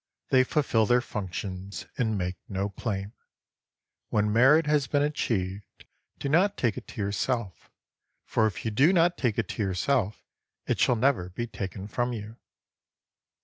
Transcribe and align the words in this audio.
They 0.31 0.43
fulfil 0.43 0.87
their 0.87 0.99
functions 0.99 1.85
and 1.95 2.17
make 2.17 2.35
no 2.49 2.69
claim. 2.69 3.13
When 4.09 4.33
merit 4.33 4.65
has 4.65 4.87
been 4.87 5.03
achieved, 5.03 5.85
do 6.17 6.27
not 6.27 6.57
take 6.57 6.75
it 6.75 6.87
to 6.87 7.01
yourself; 7.01 7.69
for 8.25 8.47
if 8.47 8.65
you 8.65 8.71
do 8.71 8.93
not 8.93 9.15
take 9.15 9.37
it 9.37 9.47
to 9.49 9.61
yourself, 9.61 10.23
it 10.65 10.79
shall 10.79 10.95
never 10.95 11.29
be 11.29 11.45
taken 11.45 11.87
from 11.87 12.13
you. 12.13 12.37